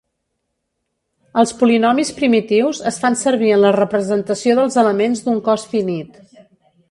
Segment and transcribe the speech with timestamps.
[1.41, 6.19] Els polinomis primitius es fan servir en la representació dels elements d'un cos finit.